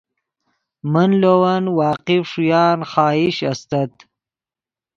[0.91, 3.93] من لے ون واقف ݰویان خواہش استت